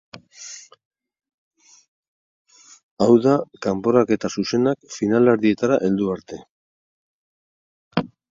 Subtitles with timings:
[3.05, 3.35] Hau da,
[3.67, 6.41] kanporaketa zuzenak finalerdietara heldu arte.